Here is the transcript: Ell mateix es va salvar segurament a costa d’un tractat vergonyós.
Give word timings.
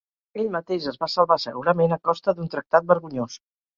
Ell 0.43 0.47
mateix 0.55 0.87
es 0.91 0.97
va 1.03 1.09
salvar 1.15 1.37
segurament 1.45 1.93
a 1.99 1.99
costa 2.09 2.35
d’un 2.39 2.53
tractat 2.57 2.89
vergonyós. 2.95 3.37